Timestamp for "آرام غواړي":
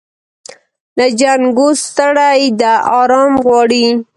2.99-3.85